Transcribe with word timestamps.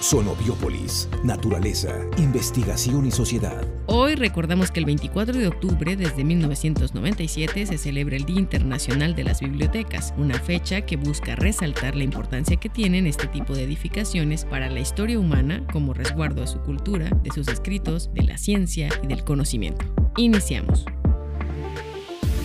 Sonobiópolis, 0.00 1.08
naturaleza, 1.24 1.94
investigación 2.18 3.06
y 3.06 3.10
sociedad. 3.10 3.66
Hoy 3.86 4.14
recordamos 4.14 4.70
que 4.70 4.80
el 4.80 4.86
24 4.86 5.38
de 5.38 5.48
octubre 5.48 5.96
desde 5.96 6.22
1997 6.22 7.66
se 7.66 7.78
celebra 7.78 8.16
el 8.16 8.26
Día 8.26 8.38
Internacional 8.38 9.14
de 9.14 9.24
las 9.24 9.40
Bibliotecas, 9.40 10.12
una 10.18 10.38
fecha 10.38 10.82
que 10.82 10.96
busca 10.96 11.34
resaltar 11.34 11.96
la 11.96 12.04
importancia 12.04 12.58
que 12.58 12.68
tienen 12.68 13.06
este 13.06 13.26
tipo 13.26 13.54
de 13.54 13.64
edificaciones 13.64 14.44
para 14.44 14.68
la 14.68 14.80
historia 14.80 15.18
humana 15.18 15.66
como 15.72 15.94
resguardo 15.94 16.42
de 16.42 16.46
su 16.46 16.60
cultura, 16.60 17.08
de 17.22 17.30
sus 17.30 17.48
escritos, 17.48 18.12
de 18.12 18.22
la 18.22 18.36
ciencia 18.36 18.90
y 19.02 19.06
del 19.06 19.24
conocimiento. 19.24 19.86
Iniciamos. 20.18 20.84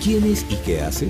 ¿Quién 0.01 0.23
es 0.23 0.45
y 0.49 0.55
qué 0.65 0.81
hace? 0.81 1.09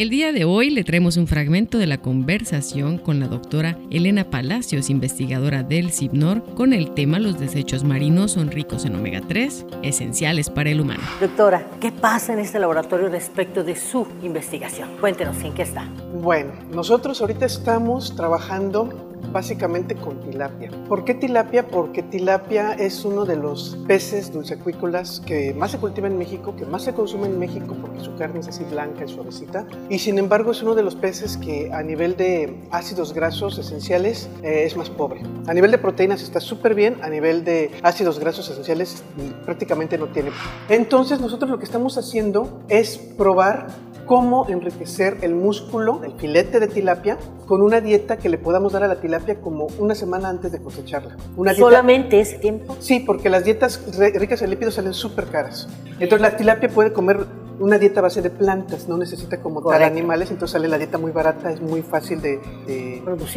El 0.00 0.08
día 0.08 0.32
de 0.32 0.46
hoy 0.46 0.70
le 0.70 0.82
traemos 0.82 1.18
un 1.18 1.26
fragmento 1.26 1.76
de 1.76 1.86
la 1.86 1.98
conversación 1.98 2.96
con 2.96 3.20
la 3.20 3.28
doctora 3.28 3.76
Elena 3.90 4.30
Palacios, 4.30 4.88
investigadora 4.88 5.62
del 5.62 5.92
CIPNOR, 5.92 6.54
con 6.54 6.72
el 6.72 6.94
tema 6.94 7.18
Los 7.18 7.38
desechos 7.38 7.84
marinos 7.84 8.32
son 8.32 8.50
ricos 8.50 8.86
en 8.86 8.94
omega 8.94 9.20
3, 9.20 9.66
esenciales 9.82 10.48
para 10.48 10.70
el 10.70 10.80
humano. 10.80 11.02
Doctora, 11.20 11.66
¿qué 11.82 11.92
pasa 11.92 12.32
en 12.32 12.38
este 12.38 12.58
laboratorio 12.58 13.10
respecto 13.10 13.62
de 13.62 13.76
su 13.76 14.08
investigación? 14.22 14.88
Cuéntenos, 15.00 15.36
¿en 15.44 15.52
qué 15.52 15.64
está? 15.64 15.86
Bueno, 16.14 16.52
nosotros 16.72 17.20
ahorita 17.20 17.44
estamos 17.44 18.16
trabajando 18.16 19.09
básicamente 19.32 19.94
con 19.94 20.20
tilapia. 20.20 20.70
¿Por 20.88 21.04
qué 21.04 21.14
tilapia? 21.14 21.66
Porque 21.66 22.02
tilapia 22.02 22.72
es 22.72 23.04
uno 23.04 23.24
de 23.24 23.36
los 23.36 23.78
peces 23.86 24.32
dulceacuícolas 24.32 25.20
que 25.20 25.54
más 25.54 25.72
se 25.72 25.78
cultiva 25.78 26.08
en 26.08 26.18
México, 26.18 26.54
que 26.56 26.66
más 26.66 26.82
se 26.82 26.94
consume 26.94 27.26
en 27.26 27.38
México 27.38 27.76
porque 27.80 28.00
su 28.00 28.14
carne 28.16 28.40
es 28.40 28.48
así 28.48 28.64
blanca 28.64 29.04
y 29.04 29.08
suavecita. 29.08 29.66
Y 29.88 29.98
sin 29.98 30.18
embargo 30.18 30.50
es 30.52 30.62
uno 30.62 30.74
de 30.74 30.82
los 30.82 30.94
peces 30.94 31.36
que 31.36 31.72
a 31.72 31.82
nivel 31.82 32.16
de 32.16 32.60
ácidos 32.70 33.12
grasos 33.12 33.58
esenciales 33.58 34.28
eh, 34.42 34.64
es 34.64 34.76
más 34.76 34.90
pobre. 34.90 35.22
A 35.46 35.54
nivel 35.54 35.70
de 35.70 35.78
proteínas 35.78 36.22
está 36.22 36.40
súper 36.40 36.74
bien, 36.74 36.96
a 37.02 37.08
nivel 37.08 37.44
de 37.44 37.70
ácidos 37.82 38.18
grasos 38.18 38.48
esenciales 38.50 39.02
prácticamente 39.44 39.98
no 39.98 40.08
tiene. 40.08 40.30
Entonces 40.68 41.20
nosotros 41.20 41.50
lo 41.50 41.58
que 41.58 41.64
estamos 41.64 41.98
haciendo 41.98 42.62
es 42.68 42.98
probar 42.98 43.68
cómo 44.10 44.48
enriquecer 44.48 45.18
el 45.22 45.36
músculo, 45.36 46.00
el 46.02 46.14
filete 46.14 46.58
de 46.58 46.66
tilapia, 46.66 47.16
con 47.46 47.62
una 47.62 47.80
dieta 47.80 48.16
que 48.16 48.28
le 48.28 48.38
podamos 48.38 48.72
dar 48.72 48.82
a 48.82 48.88
la 48.88 48.96
tilapia 48.96 49.40
como 49.40 49.68
una 49.78 49.94
semana 49.94 50.28
antes 50.28 50.50
de 50.50 50.60
cosecharla. 50.60 51.16
Una 51.36 51.54
¿Solamente 51.54 52.18
ese 52.18 52.38
tiempo? 52.38 52.76
Sí, 52.80 52.98
porque 52.98 53.30
las 53.30 53.44
dietas 53.44 53.80
ricas 54.16 54.42
en 54.42 54.50
lípidos 54.50 54.74
salen 54.74 54.94
súper 54.94 55.26
caras. 55.26 55.68
Entonces 56.00 56.22
la 56.22 56.36
tilapia 56.36 56.68
puede 56.68 56.92
comer 56.92 57.24
una 57.60 57.78
dieta 57.78 58.00
base 58.00 58.22
de 58.22 58.30
plantas, 58.30 58.88
no 58.88 58.96
necesita 58.96 59.40
como 59.40 59.62
tal 59.62 59.82
animales, 59.82 60.30
entonces 60.30 60.52
sale 60.52 60.66
la 60.66 60.78
dieta 60.78 60.96
muy 60.96 61.12
barata, 61.12 61.52
es 61.52 61.60
muy 61.60 61.82
fácil 61.82 62.20
de, 62.20 62.40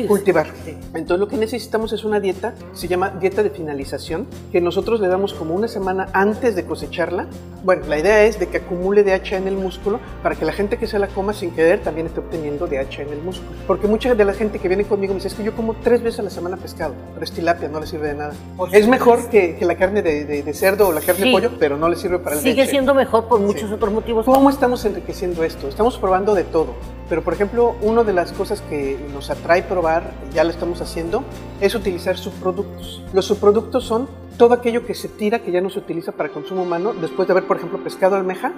cultivar. 0.08 0.48
Entonces 0.94 1.20
lo 1.20 1.28
que 1.28 1.36
necesitamos 1.36 1.92
es 1.92 2.06
una 2.06 2.20
dieta, 2.20 2.56
se 2.74 2.88
llama 2.88 3.10
dieta 3.10 3.44
de 3.44 3.50
finalización, 3.50 4.26
que 4.52 4.62
nosotros 4.62 5.02
le 5.02 5.10
damos 5.10 5.34
como 5.34 5.54
una 5.54 5.68
semana 5.68 6.08
antes 6.14 6.56
de 6.56 6.64
cosecharla. 6.64 7.28
Bueno, 7.64 7.86
la 7.88 8.00
idea 8.00 8.24
es 8.24 8.40
de 8.40 8.48
que 8.48 8.58
acumule 8.58 9.04
DHA 9.04 9.38
en 9.38 9.48
el 9.48 9.56
músculo 9.56 10.00
para 10.22 10.36
que 10.36 10.46
la 10.46 10.54
gente 10.54 10.78
que 10.78 10.88
se 10.88 11.00
la 11.00 11.08
coma 11.08 11.34
sin 11.34 11.52
querer 11.52 11.82
también 11.82 12.08
esté 12.08 12.22
obteniendo 12.22 12.68
DHA 12.68 13.04
en 13.04 13.10
el 13.10 13.22
músculo. 13.22 13.50
Porque 13.68 13.88
mucha 13.88 14.16
de 14.16 14.26
la 14.26 14.34
gente 14.34 14.60
que 14.60 14.70
viene 14.70 14.86
conmigo 14.86 15.14
me 15.14 15.18
dice, 15.18 15.28
es 15.28 15.34
que 15.34 15.44
yo 15.44 15.54
como 15.54 15.76
tres 15.76 16.02
veces 16.02 16.22
a 16.22 16.24
la 16.24 16.30
semana 16.30 16.56
pescado, 16.56 16.94
pero 17.14 17.26
es 17.26 17.32
tilapia, 17.32 17.68
no 17.68 17.80
le 17.82 17.88
sirve 17.88 18.08
de 18.08 18.16
nada. 18.16 18.34
es 18.72 18.88
mejor 18.88 19.30
que, 19.30 19.58
la 19.64 19.76
carne 19.76 20.02
de, 20.02 20.54
cerdo 20.54 20.88
o 20.88 20.94
la 20.94 21.02
carne 21.02 21.26
de 21.26 21.32
pollo, 21.32 21.52
pero 21.60 21.78
no 21.78 21.90
le 21.90 21.96
sirve 21.96 22.20
para 22.20 22.36
el 22.36 22.42
Sigue 22.42 22.68
siendo 22.68 22.94
mejor 22.94 23.28
por 23.28 23.40
muchos 23.40 23.72
otros 23.72 23.92
motivos 23.92 24.13
¿Cómo 24.22 24.52
estamos 24.52 24.86
enriqueciendo 24.86 25.44
esto? 25.44 25.68
Estamos 25.68 25.98
probando 25.98 26.36
de 26.36 26.44
todo. 26.44 26.76
Pero, 27.10 27.24
por 27.24 27.34
ejemplo, 27.34 27.76
una 27.82 28.04
de 28.04 28.14
las 28.14 28.32
cosas 28.32 28.62
que 28.62 29.00
nos 29.12 29.32
atrae 29.32 29.64
probar, 29.64 30.12
ya 30.34 30.44
lo 30.44 30.52
estamos 30.52 30.82
haciendo, 30.82 31.24
es 31.64 31.76
utilizar 31.76 32.18
subproductos. 32.18 33.02
Los 33.14 33.24
subproductos 33.26 33.86
son 33.86 34.10
todo 34.38 34.54
aquello 34.54 34.86
que 34.86 34.94
se 34.94 35.08
tira, 35.08 35.40
que 35.40 35.52
ya 35.52 35.62
no 35.62 35.70
se 35.70 35.80
utiliza 35.80 36.12
para 36.12 36.28
consumo 36.28 36.64
humano, 36.64 36.94
después 36.94 37.26
de 37.26 37.32
haber, 37.32 37.48
por 37.48 37.56
ejemplo, 37.56 37.82
pescado 37.82 38.18
almeja, 38.18 38.52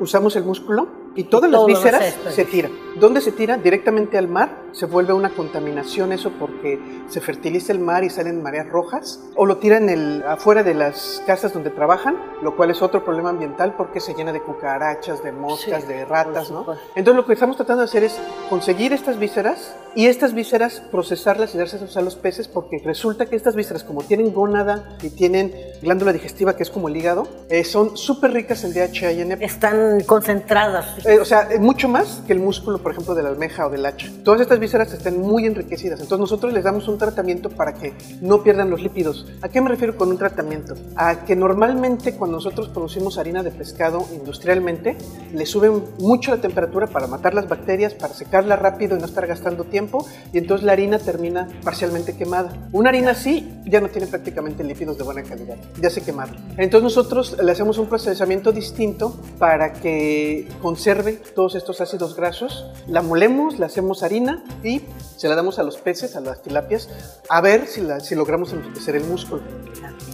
usamos 0.00 0.36
el 0.36 0.44
músculo 0.44 0.88
y 1.14 1.24
todas 1.24 1.50
las 1.50 1.64
vísceras 1.64 2.14
se 2.28 2.44
tiran. 2.44 2.72
¿Dónde 3.00 3.20
se 3.20 3.32
tira? 3.32 3.56
Directamente 3.56 4.18
al 4.18 4.28
mar. 4.28 4.64
Se 4.72 4.84
vuelve 4.84 5.14
una 5.14 5.30
contaminación 5.30 6.12
eso 6.12 6.30
porque 6.38 6.78
se 7.08 7.22
fertiliza 7.22 7.72
el 7.72 7.78
mar 7.78 8.04
y 8.04 8.10
salen 8.10 8.42
mareas 8.42 8.68
rojas. 8.68 9.20
O 9.34 9.46
lo 9.46 9.56
tiran 9.56 9.88
el, 9.88 10.22
afuera 10.26 10.62
de 10.62 10.74
las 10.74 11.22
casas 11.26 11.54
donde 11.54 11.70
trabajan, 11.70 12.16
lo 12.42 12.54
cual 12.56 12.70
es 12.70 12.82
otro 12.82 13.02
problema 13.04 13.30
ambiental 13.30 13.74
porque 13.76 14.00
se 14.00 14.12
llena 14.14 14.32
de 14.32 14.42
cucarachas, 14.42 15.22
de 15.22 15.32
moscas, 15.32 15.88
de 15.88 16.04
ratas, 16.04 16.50
¿no? 16.50 16.66
Entonces 16.94 17.16
lo 17.16 17.26
que 17.26 17.32
estamos 17.32 17.56
tratando 17.56 17.82
de 17.82 17.86
hacer 17.86 18.04
es 18.04 18.18
conseguir 18.50 18.92
estas 18.92 19.18
vísceras 19.18 19.74
y 19.94 20.06
estas 20.06 20.34
vísceras 20.34 20.82
procesarlas 20.90 21.54
y 21.54 21.58
darse 21.58 21.78
a 21.98 22.02
los 22.02 22.16
peces 22.26 22.48
porque 22.48 22.82
resulta 22.84 23.26
que 23.26 23.36
estas 23.36 23.54
vísceras 23.54 23.84
como 23.84 24.02
tienen 24.02 24.34
gónada, 24.34 24.96
y 25.00 25.10
tienen 25.10 25.54
glándula 25.80 26.12
digestiva 26.12 26.56
que 26.56 26.64
es 26.64 26.70
como 26.70 26.88
el 26.88 26.96
hígado, 26.96 27.28
eh, 27.48 27.62
son 27.62 27.96
súper 27.96 28.32
ricas 28.32 28.64
en 28.64 28.72
DHA 28.72 29.12
y 29.12 29.20
en 29.20 29.30
EPA. 29.30 29.44
Están 29.44 30.00
concentradas. 30.00 31.06
Eh, 31.06 31.20
o 31.20 31.24
sea, 31.24 31.48
mucho 31.60 31.86
más 31.86 32.22
que 32.26 32.32
el 32.32 32.40
músculo, 32.40 32.78
por 32.78 32.90
ejemplo, 32.90 33.14
de 33.14 33.22
la 33.22 33.28
almeja 33.28 33.64
o 33.64 33.70
del 33.70 33.86
hacha. 33.86 34.10
Todas 34.24 34.40
estas 34.40 34.58
vísceras 34.58 34.92
están 34.92 35.20
muy 35.20 35.46
enriquecidas. 35.46 36.00
Entonces 36.00 36.18
nosotros 36.18 36.52
les 36.52 36.64
damos 36.64 36.88
un 36.88 36.98
tratamiento 36.98 37.48
para 37.48 37.74
que 37.74 37.92
no 38.20 38.42
pierdan 38.42 38.70
los 38.70 38.82
lípidos. 38.82 39.24
¿A 39.40 39.48
qué 39.48 39.60
me 39.60 39.68
refiero 39.68 39.96
con 39.96 40.08
un 40.08 40.18
tratamiento? 40.18 40.74
A 40.96 41.24
que 41.24 41.36
normalmente 41.36 42.16
cuando 42.16 42.38
nosotros 42.38 42.68
producimos 42.70 43.18
harina 43.18 43.44
de 43.44 43.52
pescado 43.52 44.04
industrialmente, 44.12 44.96
le 45.32 45.46
suben 45.46 45.84
mucho 46.00 46.32
la 46.32 46.40
temperatura 46.40 46.88
para 46.88 47.06
matar 47.06 47.34
las 47.34 47.48
bacterias, 47.48 47.94
para 47.94 48.12
secarla 48.14 48.56
rápido 48.56 48.96
y 48.96 48.98
no 48.98 49.06
estar 49.06 49.28
gastando 49.28 49.62
tiempo, 49.62 50.04
y 50.32 50.38
entonces 50.38 50.64
la 50.66 50.72
harina 50.72 50.98
termina 50.98 51.46
parcialmente 51.62 52.15
quemada. 52.16 52.68
Una 52.72 52.90
harina 52.90 53.12
así 53.12 53.52
ya 53.64 53.80
no 53.80 53.88
tiene 53.88 54.06
prácticamente 54.06 54.64
lípidos 54.64 54.96
de 54.98 55.04
buena 55.04 55.22
calidad, 55.22 55.56
ya 55.80 55.90
se 55.90 56.02
quemaron. 56.02 56.36
Entonces 56.56 56.82
nosotros 56.82 57.36
le 57.42 57.52
hacemos 57.52 57.78
un 57.78 57.86
procesamiento 57.86 58.52
distinto 58.52 59.16
para 59.38 59.72
que 59.72 60.48
conserve 60.62 61.14
todos 61.34 61.54
estos 61.54 61.80
ácidos 61.80 62.16
grasos, 62.16 62.66
la 62.86 63.02
molemos, 63.02 63.58
la 63.58 63.66
hacemos 63.66 64.02
harina 64.02 64.42
y 64.62 64.82
se 65.16 65.28
la 65.28 65.34
damos 65.34 65.58
a 65.58 65.62
los 65.62 65.76
peces, 65.78 66.16
a 66.16 66.20
las 66.20 66.42
tilapias, 66.42 66.88
a 67.28 67.40
ver 67.40 67.66
si, 67.66 67.82
si 68.00 68.14
logramos 68.14 68.52
enriquecer 68.52 68.96
el 68.96 69.04
músculo. 69.04 69.42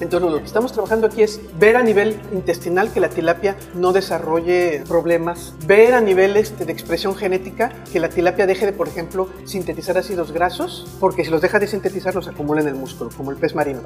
Entonces 0.00 0.30
lo 0.30 0.38
que 0.38 0.46
estamos 0.46 0.72
trabajando 0.72 1.06
aquí 1.06 1.22
es 1.22 1.40
ver 1.58 1.76
a 1.76 1.82
nivel 1.82 2.20
intestinal 2.32 2.92
que 2.92 3.00
la 3.00 3.08
tilapia 3.08 3.56
no 3.74 3.92
desarrolle 3.92 4.82
problemas, 4.88 5.54
ver 5.66 5.94
a 5.94 6.00
nivel 6.00 6.36
este, 6.36 6.64
de 6.64 6.72
expresión 6.72 7.14
genética 7.14 7.70
que 7.92 8.00
la 8.00 8.08
tilapia 8.08 8.46
deje 8.46 8.66
de, 8.66 8.72
por 8.72 8.88
ejemplo, 8.88 9.28
sintetizar 9.44 9.98
ácidos 9.98 10.32
grasos, 10.32 10.86
porque 10.98 11.24
si 11.24 11.30
los 11.30 11.40
deja 11.40 11.58
de 11.58 11.66
sintetizar 11.66 11.81
los 11.90 12.28
acumula 12.28 12.60
en 12.60 12.68
el 12.68 12.74
músculo, 12.74 13.10
como 13.16 13.30
el 13.30 13.36
pez 13.36 13.54
marino 13.54 13.80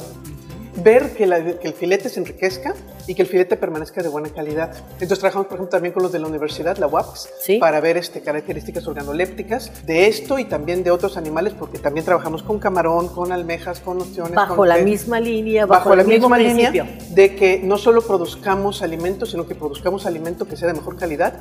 ver 0.83 1.15
que, 1.15 1.25
el 1.25 1.75
filete 1.75 2.09
se 2.09 2.21
enriquezca 2.21 2.75
y 3.07 3.15
que 3.15 3.23
el 3.23 3.29
filete 3.29 3.57
permanezca 3.57 4.03
de 4.03 4.09
buena 4.09 4.29
calidad. 4.29 4.73
Entonces 4.95 5.19
trabajamos, 5.19 5.47
por 5.47 5.57
ejemplo, 5.57 5.71
también 5.71 5.93
con 5.93 6.03
los 6.03 6.13
de 6.13 6.19
la 6.19 6.27
universidad, 6.27 6.77
la 6.77 6.87
UAPS, 6.87 7.29
para 7.61 7.81
ver 7.81 7.97
este, 7.97 8.21
características 8.21 8.87
organolépticas 8.87 9.87
de 9.87 10.07
esto 10.07 10.39
y 10.39 10.45
también 10.45 10.83
de 10.83 10.91
otros 10.91 11.17
animales, 11.17 11.55
porque 11.59 11.79
también 11.79 12.05
trabajamos 12.05 12.43
con 12.43 12.59
camarón, 12.59 13.09
con 13.09 13.33
almejas, 13.33 13.81
con 13.81 14.01
opciones. 14.01 14.35
Bajo 14.35 14.67
la 14.67 14.79
misma 14.79 15.21
línea, 15.21 15.67
bajo, 15.67 15.95
la 15.95 16.05
misma 16.05 16.39
línea 16.39 16.73
de 17.11 17.35
que 17.35 17.61
no 17.63 17.79
solo 17.79 18.03
produzcamos 18.03 18.83
alimentos, 18.83 19.31
sino 19.31 19.47
que 19.47 19.55
produzcamos 19.55 20.07
alimento 20.07 20.47
que 20.47 20.57
sea 20.57 20.69
de 20.69 20.75
mejor 20.75 20.97
calidad 20.97 21.35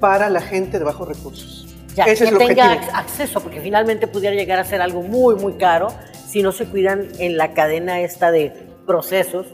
para 0.00 0.30
la 0.30 0.40
gente 0.40 0.78
de 0.78 0.84
bajos 0.84 1.06
recursos. 1.06 1.69
Ya, 2.06 2.12
Ese 2.12 2.30
que 2.30 2.36
tenga 2.36 2.72
acceso, 2.94 3.40
porque 3.40 3.60
finalmente 3.60 4.06
pudiera 4.06 4.34
llegar 4.34 4.58
a 4.58 4.64
ser 4.64 4.80
algo 4.80 5.02
muy, 5.02 5.34
muy 5.34 5.54
caro 5.54 5.88
si 6.26 6.42
no 6.42 6.52
se 6.52 6.66
cuidan 6.66 7.08
en 7.18 7.36
la 7.36 7.52
cadena 7.52 8.00
esta 8.00 8.30
de 8.30 8.52
procesos 8.86 9.46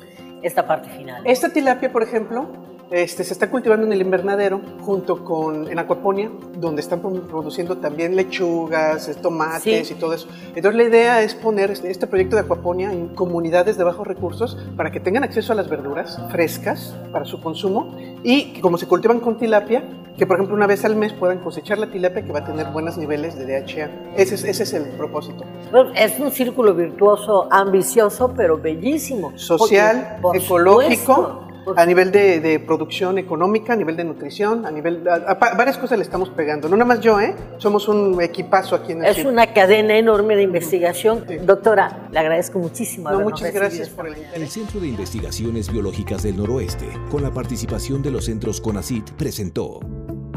esta 0.42 0.66
parte 0.66 0.88
final. 0.90 1.22
Esta 1.26 1.48
tilapia, 1.48 1.90
por 1.90 2.02
ejemplo, 2.02 2.46
este, 2.90 3.24
se 3.24 3.32
está 3.32 3.50
cultivando 3.50 3.84
en 3.84 3.92
el 3.92 4.00
invernadero 4.00 4.60
junto 4.80 5.24
con 5.24 5.68
en 5.68 5.78
Acuaponia, 5.78 6.30
donde 6.56 6.82
están 6.82 7.00
produciendo 7.00 7.78
también 7.78 8.14
lechugas, 8.14 9.10
tomates 9.20 9.90
y 9.90 9.94
todo 9.94 10.12
eso. 10.12 10.28
Entonces 10.54 10.74
la 10.76 10.84
idea 10.84 11.22
es 11.22 11.34
poner 11.34 11.72
este, 11.72 11.90
este 11.90 12.06
proyecto 12.06 12.36
de 12.36 12.42
Acuaponia 12.42 12.92
en 12.92 13.08
comunidades 13.08 13.76
de 13.76 13.82
bajos 13.82 14.06
recursos 14.06 14.56
para 14.76 14.92
que 14.92 15.00
tengan 15.00 15.24
acceso 15.24 15.52
a 15.52 15.56
las 15.56 15.68
verduras 15.68 16.20
frescas 16.30 16.94
para 17.10 17.24
su 17.24 17.40
consumo 17.40 17.96
y 18.22 18.60
como 18.60 18.78
se 18.78 18.86
cultivan 18.86 19.18
con 19.18 19.36
tilapia, 19.36 19.82
que 20.16 20.26
por 20.26 20.36
ejemplo 20.36 20.54
una 20.54 20.66
vez 20.66 20.84
al 20.84 20.96
mes 20.96 21.12
puedan 21.12 21.38
cosechar 21.38 21.78
la 21.78 21.88
tilapia 21.88 22.22
que 22.22 22.32
va 22.32 22.40
a 22.40 22.44
tener 22.44 22.66
buenos 22.68 22.96
niveles 22.96 23.36
de 23.36 23.46
DHA. 23.46 23.90
Ese 24.16 24.34
es, 24.36 24.44
ese 24.44 24.62
es 24.62 24.72
el 24.74 24.84
propósito. 24.96 25.44
es 25.94 26.18
un 26.18 26.30
círculo 26.30 26.74
virtuoso, 26.74 27.48
ambicioso, 27.50 28.32
pero 28.36 28.58
bellísimo. 28.58 29.32
Social, 29.36 30.18
ecológico 30.34 31.46
a 31.74 31.84
nivel 31.84 32.12
de, 32.12 32.62
producción 32.64 33.18
económica, 33.18 33.72
a 33.72 33.76
nivel 33.76 33.96
de 33.96 34.04
nutrición, 34.04 34.66
a 34.66 34.70
nivel... 34.70 35.02
varias 35.02 35.78
cosas 35.78 35.98
le 35.98 36.04
estamos 36.04 36.30
pegando. 36.30 36.68
No 36.68 36.76
nada 36.76 36.86
más 36.86 37.00
yo, 37.00 37.20
¿eh? 37.20 37.34
Somos 37.58 37.88
un 37.88 38.20
equipazo 38.22 38.76
aquí 38.76 38.92
en 38.92 39.04
el 39.04 39.10
Es 39.10 39.24
una 39.24 39.52
cadena 39.52 39.96
enorme 39.96 40.36
de 40.36 40.42
investigación. 40.42 41.24
Doctora, 41.42 42.08
le 42.12 42.18
agradezco 42.18 42.58
muchísimo. 42.58 43.10
No, 43.10 43.20
muchas 43.20 43.52
gracias 43.52 43.88
por 43.88 44.06
el 44.06 44.14
El 44.34 44.48
Centro 44.48 44.80
de 44.80 44.88
Investigaciones 44.88 45.70
Biológicas 45.72 46.22
del 46.22 46.36
Noroeste, 46.36 46.86
con 47.10 47.22
la 47.22 47.30
participación 47.30 48.02
de 48.02 48.10
los 48.10 48.26
centros 48.26 48.60
CONACIT, 48.60 49.12
presentó 49.12 49.80